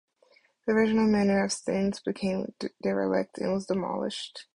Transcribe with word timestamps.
The 0.65 0.73
original 0.73 1.05
manor 1.05 1.43
of 1.43 1.51
Staines 1.51 1.99
became 1.99 2.55
derelict 2.81 3.37
and 3.37 3.53
was 3.53 3.67
demolished. 3.67 4.47